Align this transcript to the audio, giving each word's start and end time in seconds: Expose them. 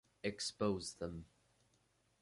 Expose 0.23 0.93
them. 0.95 1.25